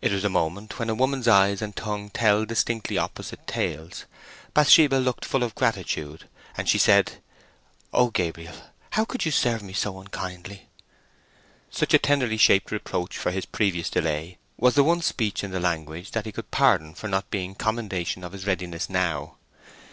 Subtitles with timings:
[0.00, 4.04] It was a moment when a woman's eyes and tongue tell distinctly opposite tales.
[4.54, 7.14] Bathsheba looked full of gratitude, and she said:—
[7.92, 8.54] "Oh, Gabriel,
[8.90, 10.68] how could you serve me so unkindly!"
[11.68, 15.58] Such a tenderly shaped reproach for his previous delay was the one speech in the
[15.58, 19.34] language that he could pardon for not being commendation of his readiness now.